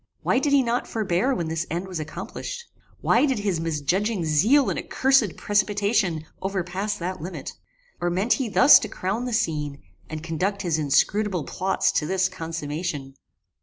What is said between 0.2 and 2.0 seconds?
Why did he not forbear when this end was